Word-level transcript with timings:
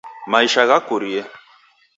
Maisha 0.31 0.61
ghakurie. 0.69 1.21